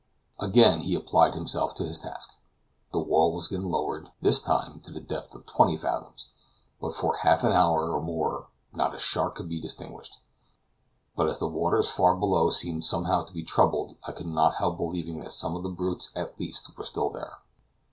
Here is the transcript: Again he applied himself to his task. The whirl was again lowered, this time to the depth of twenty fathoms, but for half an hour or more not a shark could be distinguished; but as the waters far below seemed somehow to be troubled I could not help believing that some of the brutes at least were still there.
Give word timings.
Again 0.39 0.79
he 0.81 0.95
applied 0.95 1.35
himself 1.35 1.75
to 1.75 1.85
his 1.85 1.99
task. 1.99 2.33
The 2.91 2.97
whirl 2.97 3.33
was 3.33 3.45
again 3.51 3.65
lowered, 3.69 4.09
this 4.19 4.41
time 4.41 4.79
to 4.79 4.91
the 4.91 4.99
depth 4.99 5.35
of 5.35 5.45
twenty 5.45 5.77
fathoms, 5.77 6.31
but 6.79 6.95
for 6.95 7.17
half 7.17 7.43
an 7.43 7.51
hour 7.51 7.87
or 7.91 8.01
more 8.01 8.47
not 8.73 8.95
a 8.95 8.97
shark 8.97 9.35
could 9.35 9.47
be 9.47 9.61
distinguished; 9.61 10.17
but 11.15 11.29
as 11.29 11.37
the 11.37 11.47
waters 11.47 11.87
far 11.91 12.15
below 12.15 12.49
seemed 12.49 12.83
somehow 12.83 13.23
to 13.25 13.31
be 13.31 13.43
troubled 13.43 13.97
I 14.03 14.11
could 14.11 14.25
not 14.25 14.55
help 14.55 14.77
believing 14.77 15.19
that 15.19 15.33
some 15.33 15.55
of 15.55 15.61
the 15.61 15.69
brutes 15.69 16.11
at 16.15 16.39
least 16.39 16.75
were 16.75 16.83
still 16.83 17.11
there. 17.11 17.37